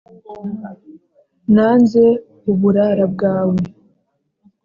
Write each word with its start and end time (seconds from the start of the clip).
nanze 1.53 2.03
uburara 2.51 3.05
bwawe 3.13 3.61